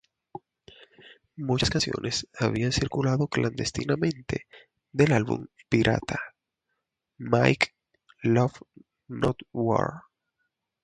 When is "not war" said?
9.09-10.01